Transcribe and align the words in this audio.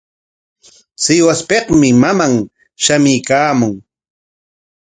Sihuaspikmi 1.03 1.89
maman 2.01 2.33
shamuykaamun. 2.83 3.73